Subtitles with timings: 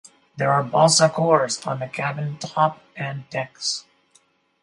[0.35, 3.85] There are balsa cores on the cabin top and decks.